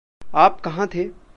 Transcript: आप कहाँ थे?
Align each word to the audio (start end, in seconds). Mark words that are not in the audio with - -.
आप 0.35 0.61
कहाँ 0.61 0.87
थे? 0.87 1.09